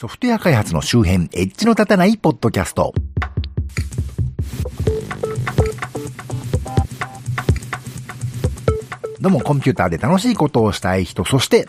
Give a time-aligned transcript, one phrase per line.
[0.00, 2.94] ソフトウェア開発の周辺、エッジの立たないポッドキャスト。
[9.20, 11.68] どうも、コンピューターで楽しいことをしたい人、そして、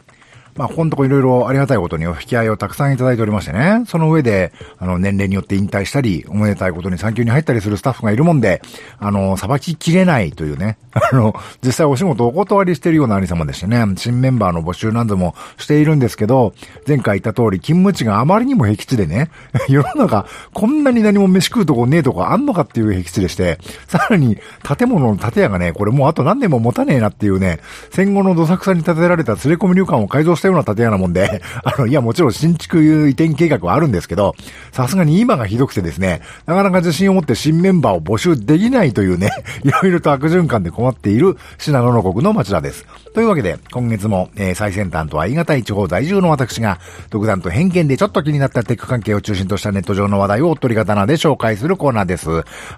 [0.55, 3.83] まあ、ここのとこいろいろありがたいことにお引き合いをたくさんいただいておりましてね。
[3.87, 8.61] その上で、あの、年齢によって引退したり、おめでたいことに産休に入ったりするスタッフがいるもんで、
[8.99, 10.77] あの、裁ききれないというね。
[10.93, 16.53] あの、実際お仕事をお断りしているような兄様でしてね、新メンバーの募集なんどもしているんですけど、
[16.87, 19.29] 前回言った通り勤務地があまりにも僻地でね、
[19.69, 24.37] 世の中こんなに何も飯食うとこねえとこあんのかっていう僻地でして、さらに
[24.77, 27.59] 建物の建屋がね、これもうあと何年も持たねえなっていうね、
[27.91, 34.35] 戦後のどさくさに建てられた連れ込み旅館を改造したような建屋なもんで、 あの、いやもちろん新築移転計画はあるんですけど、
[34.71, 39.29] さすがに今がひどくてですね、なかなか自信を持って新メンバーを募集できないというね、
[39.63, 42.85] いろいろと悪循環で困っている信濃の国の町田です。
[43.13, 46.79] というわけで、今月も、えー、最先端とは言い難い地方在住の私が、
[47.09, 52.29] 独断と偏見でちょっと気になったテック関係を中心としたネット上の話題をおっとり刀で紹介するコーナーです。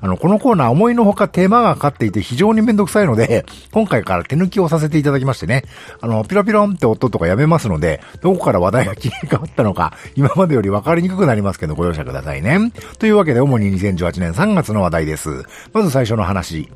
[0.02, 5.64] あの、このコーナー思いのほか手間がかかっていて非常にめんどくさいので、今回から手抜きをさせていただきましてね、
[6.02, 12.72] あの、ピロピロンって音とかやめますますので、どこから話題が切り替わったのか、今までより分かりにくくなりますけど、ご容赦くださいね。
[13.00, 15.44] というわけで、主に2018年3月の話題です。
[15.72, 16.70] まず最初の話。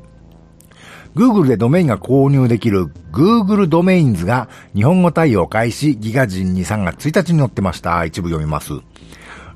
[1.14, 8.04] Google でドメインが購入できる Google ドメインズが日本語対応開始ギガ人に3月1日に載ってました。
[8.04, 8.74] 一部読みます。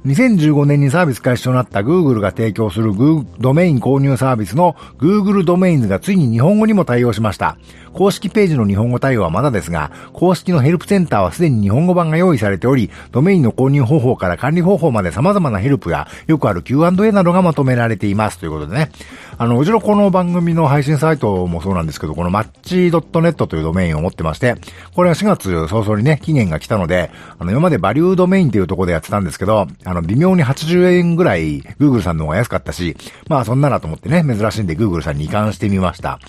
[0.06, 7.56] 2015年にサービス開始となった Google が提供する Google ドメイン購入サービスの Google ドメインズがついに日本語にも対応しました。
[7.93, 18.39] 公式ページの日本語対応はまだですが、公式のヘルプセンターはすでに日本語版が用意されており、ドメインの購入方法から管理方法まで様々なヘルプや、よくある Q&A などがまとめられています。
[18.39, 18.91] ということでね。
[19.39, 24.56] あの、うちのこの番組の配信サイトもそうなんですけど、このマッチ .net というドメインを持ってまして、
[24.95, 32.97] これは4月早々にね、期限が来たので、あの、今までバリュードメインっていうところでやってたんですけど、あの、微妙に80円ぐらい Google さんの方が安かったし、
[33.29, 36.21] まあそんならと思ってね、珍しいんで Google さんに移管してみました。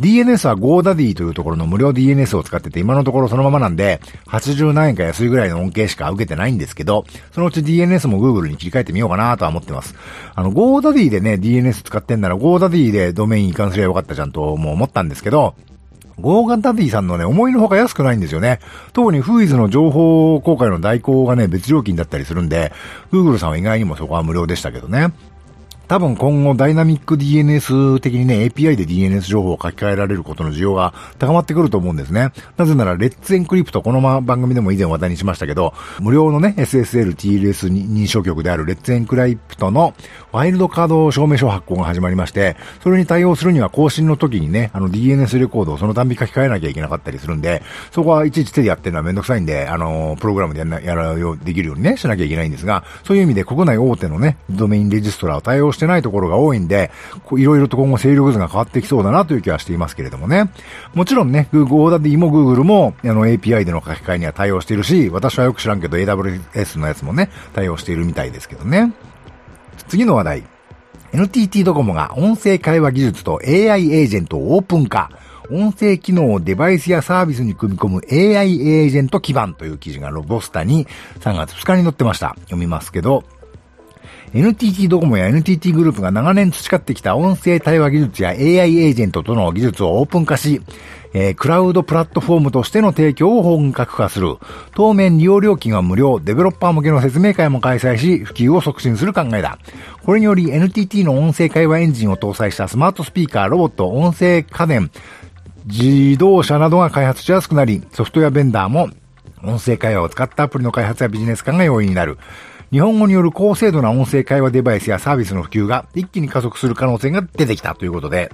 [0.00, 9.94] DNS は GoDaddy というところの無料 DNS を使ってて、今のところそのままなんで、80何円か安いぐらいの恩恵しか受けてないんですけど、そのうち DNS も Google に切り替えてみようかなとは思ってます。
[10.34, 15.54] あの、GoDaddy でね、DNS 使ってんなら GoDaddy でドメイン移管すればよかったじゃんともう思ったんですけど、
[16.20, 18.58] GoDaddy さんのね、思いのほか安くないんですよね。
[18.92, 22.72] 特に Whois の情報公開の代行がね、別料金だったりするんで、
[23.12, 25.12] Google さんは意外にもそこは無料でしたけどね。
[25.88, 32.30] 多分今後ダイナミック DNS 的にね、API で DNS 情報を書き換えられることの需要が高まってくると思うんですね。
[32.58, 39.94] なぜなら、 Let's Encrypt、この番組でも以前話題にしましたけど、無料のね、SSL TLS 認証局である Let's Encrypt の
[40.30, 47.62] ワイルドカード証明書発行が始まりまして、それに対応するには更新の時にね、あの DNS レコードをそのたんび書き換えなきゃいけなかったりするんで、
[47.92, 56.90] そこはいちいち手でやってるのはめんどくさいんで、あの、プログラムでやらやらよう、できるようにね、しなきゃいけないんですが、そういう意味で国内大手のね、ドメインレジストラを対応してないところが多いんで、
[57.32, 60.50] いろいろと今後勢力図が変わってきそうだなという気はしていますけれどもね。
[60.94, 68.92] もちろんね、 GoDaddy も Google も、あの API での書き換えには対応しているし、私はよく知らんけど AWS のやつもね、対応しているみたいですけどね。
[69.88, 70.44] 次の話題。
[71.12, 75.10] NTT ドコモが音声会話技術と AI エージェントをオープン化。
[75.50, 80.86] 音声機能をデバイスやサービスに組み込む AI エージェント基盤という記事がロボスタに
[81.20, 82.34] 3月2日に載ってました。
[82.40, 83.24] 読みますけど、
[84.34, 90.60] NTT ドコモや NTT グループが長年培ってきた音声対話技術や AI エージェントとの技術をオープン化し、
[91.14, 94.36] えー、クラウドプラットフォームとしての提供を本格化する。
[94.74, 99.58] 当面利用料金は無料、デベロッパー向けの説明会も開催し、普及を促進する考えだ。
[100.04, 104.90] これにより NTT の音声会話エンジンを搭載したスマートスピーカー、ロボット、音声家電、
[105.64, 108.90] 自動車などが開発しやすくなり、ソフトウェアベンダーも
[109.42, 112.18] 音声会話を使ったアプリの開発やビジネス化が容易になる。
[112.70, 118.30] 日本語による高精度な音声会話デバイスやサービスの普及が一気に加速する可能性が出てきたということで、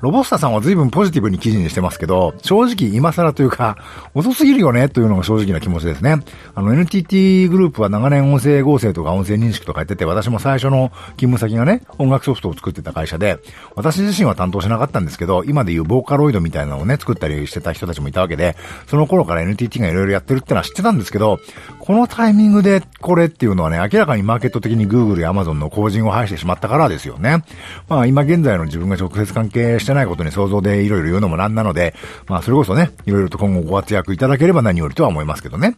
[0.00, 3.76] ロボスタさんは随分ポジティブに記事にしてますけど、正直今更というか、
[4.14, 6.22] 遅すぎるよねというのが正直な気持ちですね。
[6.54, 13.38] あの NTT グループは長年音声合成とか音声認識とかやってて、私も最初の勤務先がね、音楽ソフトを作ってた会社で、
[13.74, 18.56] 私自身は担当しなかったんですけど、今でいうボーカロイドみたいなのをね、作ったりしてた人たちもいたわけで、
[18.86, 21.40] その頃から NTT がいろいろやってるってのは知ってたんですけど、
[21.80, 27.42] このタイミングでこれっていうのはね、明らかにマーケット的に Google や Amazon の後陣を排してしまったからですよね。
[27.88, 31.94] まあ今現在の自分が直接関係してないことに想像でいろいろ言うのもなんなので、
[32.26, 35.76] まあそれこそね、いろいろと今後ご活躍いただければ何よりとは思いますけどね。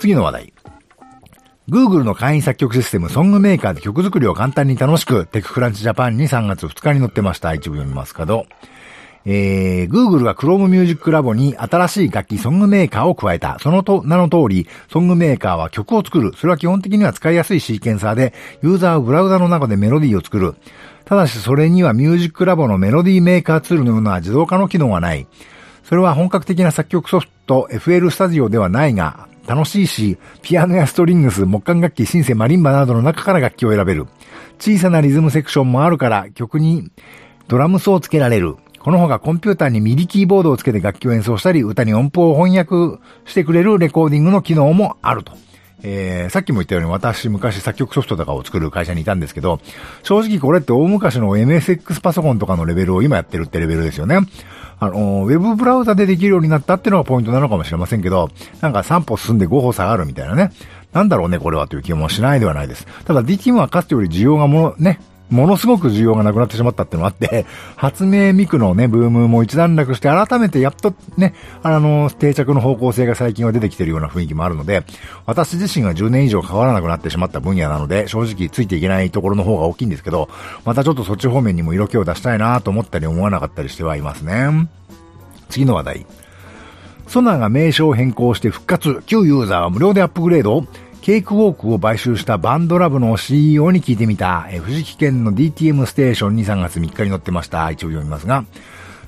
[0.00, 0.52] 次の話題。
[1.68, 7.52] Google の会員作曲システムソングメーカーで曲作りを簡単に楽しく、テククランチジャパンに3月2日に載ってました。
[7.54, 8.46] 一部読みますけど、
[9.28, 13.58] えー、Google が Chrome Music Lab に新しい楽器ソングメーカーを加えた。
[13.58, 16.32] そのと名の通り、ソングメーカーは曲を作る。
[16.36, 18.32] それは基本的には使いやすいシーケンサーで、
[18.62, 20.54] ユーザーはブラウザの中でメロディーを作る。
[21.06, 25.28] ただしそれには Music Lab のメロディーメーカーツールのような自動化の機能はない。
[25.84, 34.08] それは本格的な作曲ソフト FL スタジオではないが、楽しいし、ピアノやストリングス、木管楽器、シンセ、マリンバなどの中から楽器を選べる。
[34.58, 36.90] 小さなリズムセクションもあるから曲に
[37.46, 38.56] ドラムスをつけられる。
[38.80, 45.34] このほかコンピューターにミディキーボードをつけて楽器を演奏したり、歌に音符を翻訳してくれるレコーディングの機能もあると。
[45.82, 49.60] えー、さっきも言ったように私昔作曲ソフトとかを作る会社にいたんですけど、
[50.02, 54.20] 正直これって大昔の MSX パソコンとかのレベルを今やってるってレベルですよね。
[54.78, 58.30] あの、ウェブブラウザでできるようになったってのがポイントなのかもしれませんけど、
[58.60, 60.52] なんか3歩進んで5歩下がるみたいなね。
[60.92, 62.86] なんだろうね、これはという気もしないではないです。
[63.04, 65.00] ただ DTM はかつてより需要がもの、ね、
[65.30, 67.46] ものすごく需要がなくなってしまったってのもあって、
[67.76, 74.84] 発明ミクのね、ブームも一段落して、改めてやっとね、あの、定着の方向性が最近は出てきてるような雰囲気もあるので、
[75.26, 80.28] 私自身が10年以上変わらなくなってしまった分野なので、正直ついていけないところの方が大きいんですけど、
[80.64, 84.68] またちょっとそっち方面にも色気を出したいなと思ったり思わなかったりしてはいますね。
[85.48, 86.06] 次の話題。
[87.08, 90.66] ソナーが名称を変更して復活、旧ユーザーは無料でアップグレード
[91.06, 97.70] ケイクウォークを買収したバンドラブの CEO に聞いてみた、え富士県の DTM ステーションに3月3日に載ってました。
[97.70, 98.44] 一応読みますが、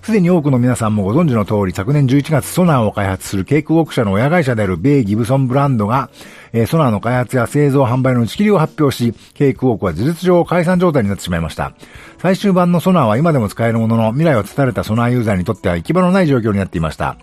[0.02, 6.08] すでに多くの皆さんもご存知の通り、昨年11月ソナーを開発するケイクウォーク社の親会社である米ギブソンブランドが、
[6.52, 11.72] え、ソナーの開発や製造販売の打ち切りを発表し、ケイクウォークは事実上解散状態になってしまいました。
[12.18, 17.16] 最終版のソナーは今でも使えるものの、未来を伝えたソナーユーザーにとっては行き場のない状況になっていました。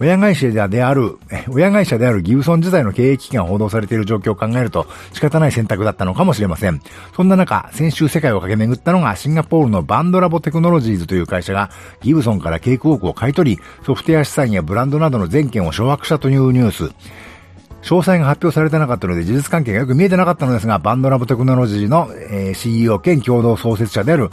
[0.00, 1.18] 親会社である、
[1.48, 6.80] 親会社であるギブソン時代の経営危機が報道されている状況を考えると仕方ない選択だったのかもしれません。
[7.14, 11.70] そんな中、先週世界を駆け巡ったのがシンガポールのバンドラボテクノロジーズという会社が
[12.00, 16.94] ギブソンからケイクウォークを買い取り、ソフトウェア資産やブランドなどの全権を掌握したというニュース。
[17.82, 22.08] 詳細が発表されてなかったので事実関係がよく見えてなかったのですが、バンドラボテクノロジーの、
[22.54, 24.30] CEO 兼共同創設者である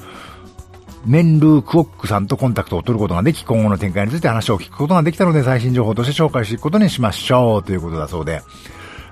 [1.05, 8.41] メンルー・クオックさんとコンタクトを取ることができ、今後の展開について話を聞くことができたので、最新情報として紹介していくことにしましょうということだそうで、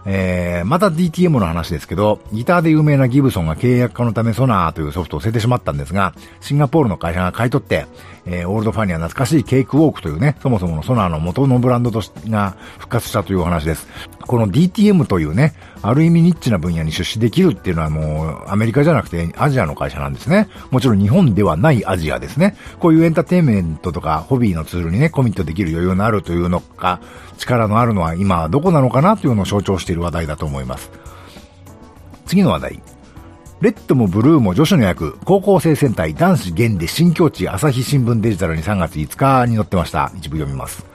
[0.05, 7.85] えー、また DTM の話ですけど、ギターで有名なギブソンが契約化のためソナーというソフトを捨ててしまったんですが、シンガポールの会社が買い取って、
[8.31, 13.87] えー、オールドファンには懐かしいケイクウォークというね、そもそものソナーの元のブランドとしが復活したというお話です。
[14.21, 20.47] この DTM というね、ある意味ニッチな分野に出資できるっていうのはもうアメリカじゃなくてアジアの会社なんですね。
[20.69, 22.55] もちろん日本ではないアジアですね。
[22.79, 27.01] こういうエンターテインメントとかホビーのツールにね、コミットできる余裕のあるというのか、
[27.37, 30.91] 力のあるのは今どこなのかなというのを象徴している話題だと思います。
[32.25, 32.98] 次の話題。
[33.61, 40.13] レッドもブルーも女子の役、高校生戦隊男子現で新境地朝日新聞デジタルに3月5日に載ってました。
[40.15, 40.85] 一部読みます。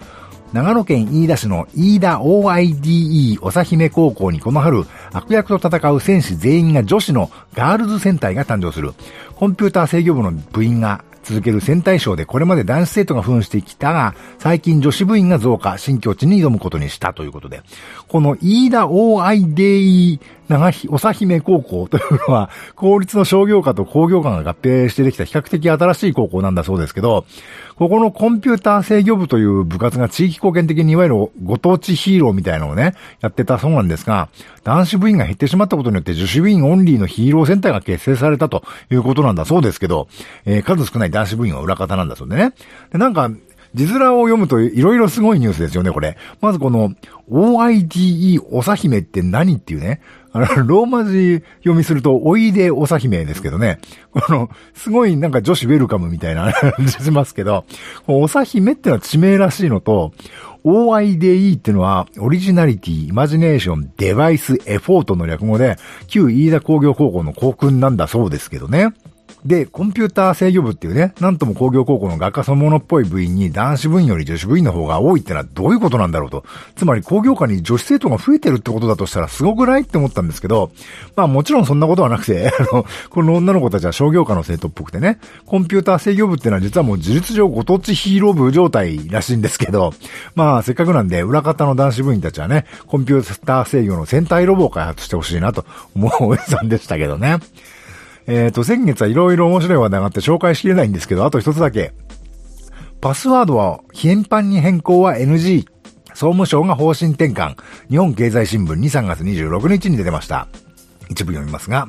[0.55, 8.95] 長野県飯田市の飯田 OIDE 長姫高校にこの春、悪役と戦う戦士全員が女子のガールズ戦隊が誕生する。
[9.37, 17.63] コンピューター制御部の部員が続ける戦隊賞でこれまで男子生徒が扮してきたが、最近女子部員が増加、新境地に挑むことにしたということで、
[18.09, 27.25] この飯田 OIDE 長ひ、長姫高校というのは、 公立の商業科と工業科が合併してできた比較的新しい高校なんだそうですけど、
[27.77, 34.29] ここのコンピューター制御部という部活が地域貢献的にいわゆるご当地ヒーローみたいなのをね、やってたそうなんですが、
[34.63, 40.09] 男子部員が減ってしまったことによって女子部員オンリーのヒーローセンターが結成されたということなんだそうですけど、
[40.45, 42.53] えー、数少ない男子部員は裏方なんだそうでね。
[42.93, 43.31] で、なんか、
[43.75, 46.17] 字面を読むと色々すごいニュースですよね、これ。
[46.41, 46.93] まずこの
[47.29, 50.01] OIDE おさ姫って何っていうね。
[50.35, 53.79] あの、ローマ字読みすると、おいでおさ姫ですけどね。
[54.11, 57.65] この、すごいなんか女子ウェルカムみたいな 感じしますけど、
[58.09, 60.13] おさ姫ってのは地名らしいのと、
[60.65, 65.77] おいでいいってのは、オリジナリティ、イマジネーション、デバイス、エフォートの略語で、
[66.09, 68.93] 旧飯田工業高校の校訓なんだそうですけどね。
[69.45, 76.45] で、コンピューター制御部っていうね、なんとも工業高校の学科そのものっぽい部員に男子部員より女子部員の方が多いってのはどういうことなんだろうと。
[76.77, 80.71] つまり工業科に女子生徒が増えてるってことだとしたらすごくないって思ったんですけど、
[81.15, 89.93] まあもちろんそんなことはなくて、 あの、この女の子たちは商業科の生徒っぽくてね、コンピューター制御部ってのは実はもう事実上ご当地ヒーロー部状態らしいんですけど、
[90.35, 97.41] まあせっかくなんで裏方の男子部員たちはね、コンピューター制御の戦隊ロボを開発してほしいなと思うおじさんでしたけどね。
[98.27, 101.93] えっ、ー、と、先月はいろいろ面白い話題があって紹介しきれないんですけど、あと一つだけ。
[103.01, 105.67] パスワードは頻繁に変更は NG。
[106.15, 107.57] 総務省が方針転換。
[107.91, 110.49] 日本経済新聞2、3月26日に出てました。
[111.11, 111.89] 一部読みますが、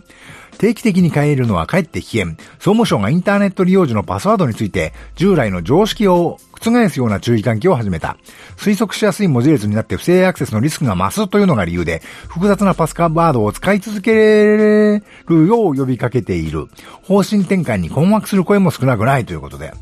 [0.57, 2.35] 定期的に変えるのはかえって危険。
[2.55, 6.37] 総務省がインターネット利用時のパスワードについて、従来の常識を
[6.71, 8.17] 覆すような注意喚起を始めた。
[8.57, 16.67] 推測しやすい文字列になって不正アクセスのリスクが増すというのが理由で、複雑なパスカーワードを使い続けるよう呼びかけている。
[17.03, 19.73] 方針転換に困惑する声も少なくないということで。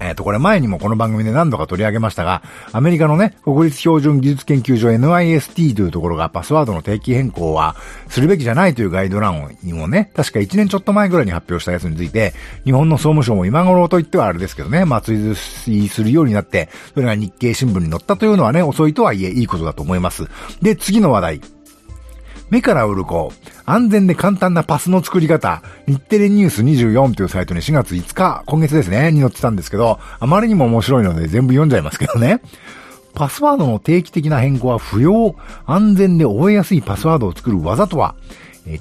[0.00, 2.42] えっ、ー、と、これ前にもこの番組で何度か取り上げましたが、
[2.72, 7.76] アメリカのね、国立標準技術研究所 NIST というところがパスワードの定期変更は
[8.08, 12.32] するべきじゃないというガイドランにもね、確か1年ちょっと前ぐらいに発表したやつについて、
[12.64, 20.26] 日本の総務省も今頃と言ってはあれですけどね、ま追随するようになって、それが日経新聞に載ったというのはね、遅いとはいえいいことだと思います。
[20.62, 21.59] で、次の話題。
[22.50, 23.32] 目から鱗、
[23.64, 32.40] 安全で簡単なパスの作り方、日テレニュース24というサイトに4月5日、今月ですね、に載ってたんですけど、あまりにも面白いので全部読んじゃいますけどね。
[33.14, 38.16] パスワードの定期的な変更は不要、安全で覚えやすいパスワードを作る技とは、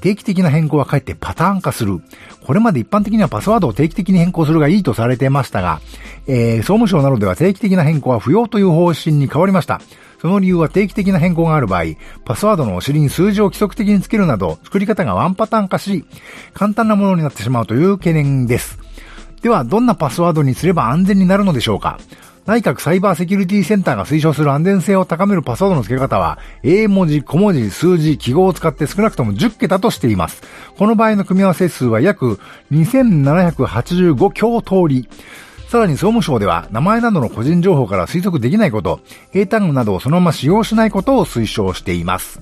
[0.01, 2.01] 定期的な変更はかえってパターン化する。
[2.45, 5.79] これまで一般的にはパスワードを定期的に変更するがいいとされてましたが、
[6.27, 9.81] えー、総務省などでは定期的な変更は不要という方針に変わりました。
[10.21, 11.83] その理由は定期的な変更がある場合、
[12.25, 16.05] パスワードのお尻に数字を規則的につけるなど、作り方がワンパターン化し、
[16.53, 18.79] 簡単なものになってしまうという懸念です。
[19.41, 21.99] では、どんなパスワードにすれば安全になるのでしょうか？
[22.45, 30.41] 内閣サイバーセキュリティセンターが推奨する安全性を高めるパスワードの付け方は、英文字、小文字、数字、記号を使って少なくとも10桁としています。
[30.77, 32.39] この場合の組み合わせ数は約
[32.71, 35.07] 2785強通り。
[35.69, 39.01] さらに総務省では名前などの個人情報から推測できないこと、
[39.33, 42.41] 英単語などをそのまま使用しないことを推奨しています。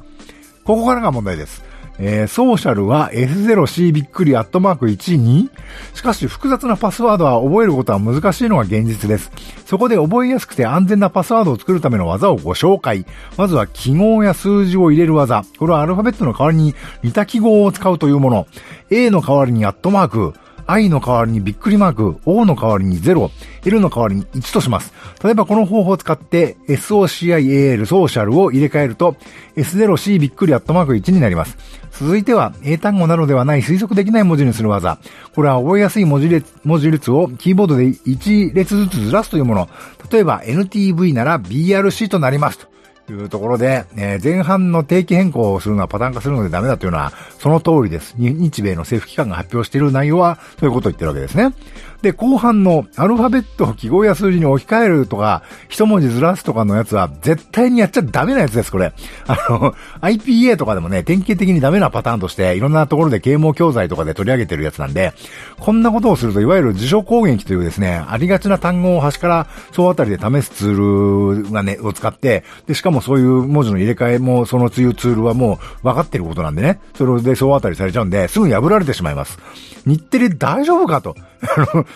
[0.63, 1.61] ここからが問題です。
[1.99, 5.49] えー、ソーシャルは S0C びっくりアットマーク1に
[5.93, 9.29] しかし複雑なパスワードは覚えることは難しいのが現実です。
[9.65, 13.05] そこで覚えやすくて安全なパスワードを作るための技をご紹介。
[13.35, 15.43] まずは記号や数字を入れる技。
[15.59, 18.47] これはアルファベットの代わりに似た記号を使うというもの。
[18.89, 20.33] A の代わりにアットマーク。
[20.67, 23.31] I の代わりにびっくりマーク、O の代わりに0、
[23.65, 24.93] L の代わりに1とします。
[25.23, 29.15] 例えばこの方法を使って SOCIAL ソーシャルを入れ替えると
[29.55, 31.57] S0C びっくりアットマーク1になります。
[31.91, 34.99] 続いては英単語などではない推測できない文字にする技。
[35.33, 39.69] これは覚えやすい文字列文字列をキーボードで1列ずつずらすというもの。
[40.11, 42.76] 例えば NTV なら BRC となりますと。
[43.07, 48.15] というところで、えー、前半の定期変更をするのはパターン化するのでダメだというのは、その通りです。
[48.17, 51.53] 日米の政府機関が発表している内容は、そういうことを言ってるわけですね。
[52.01, 58.93] で、後半のアルファベットを記号や数字に置き換えるとか、一文字ずらすとかのやつは絶対にやっちゃダメなやつです、これ。
[59.27, 65.13] あの、IPA とかでもね、典型的にダメなパターンとして、いろんなところで啓蒙教材とかで取り上げてるやつなんで、
[65.59, 79.39] こんなことをすると、いわゆる辞書攻撃というですね、ありがちな単語を端から総あたりで試すツールがね、を使って、で、しかもそういう文字の入れ替えも、そのツールはもう分かってることなんでね、それで総当たりされちゃうんで、すぐ破られてしまいます。
[79.85, 81.15] 日テレ大丈夫かと。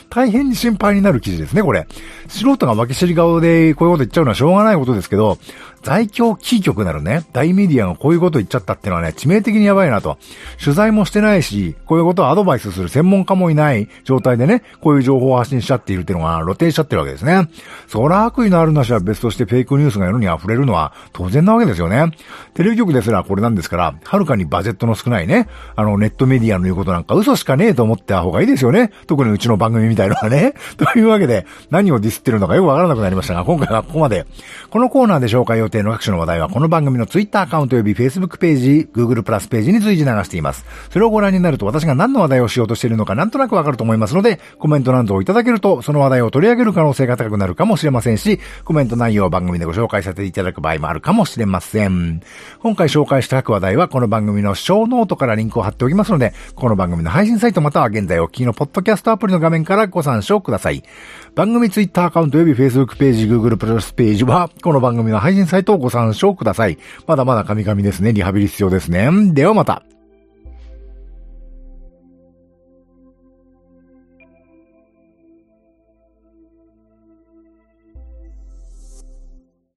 [0.09, 1.87] 大変に心配になる記事ですね、これ。
[2.27, 5.37] 素人が負け知り顔でこういうこと言っちゃうのはしょうがないことですけど、
[5.81, 10.19] 在京キー局なるね、大メディアがこういうこと言っちゃったってのはね、致命的にやばいなと。
[10.63, 17.49] 取材もしてないし、こういうことをアドバイスする専門家もいない状態でね、こういう情報を発信しちゃっているっていうのが露呈しちゃってるわけですね。
[17.87, 22.11] そら悪意のあるなしは別としてフェイクニュースが世に溢れるのは当然なわけですよね。
[22.53, 28.91] テレビ局ですらこれなんですから、はるかにバジェットの少ないね、あのネットメディアの言うことなんか嘘しかねえと思った方がいいですよね。
[29.07, 30.53] 特にうちの番組みたいのはね。
[30.77, 34.25] というわけで、何をディスってるのかよくわからなくなりましたが、今回はここまで。
[34.69, 40.65] このコーナーで紹介予定の各種の話題はこの番組の Twitter アカウント及び Facebook ページ、Google プラスページに随時流しています。
[40.89, 52.21] それをご覧になると私が何の話題をしようとしているのかなんとなくわかると思いますので、コメントなどをいただけると、その話題を取り上げる可能性が高くなるかもしれませんし、コメント内容を番組でご紹介させていただく場合もあるかもしれません。
[52.61, 60.83] 今回紹介した各話題はこの番組のショーノートからリンクを貼っておきますので、この番組の配信サイトまたは現在お聞きのポッドキャストアプリの画面からご参照ください。
[61.35, 66.77] 番組 Twitter アカウント及び Facebook ページ、Google プラスページは、この番組の配信サイトをご参照ください。
[67.07, 68.11] まだまだ神々ですね。
[68.11, 69.09] リハビリ必要ですね。
[69.33, 69.83] ではまた。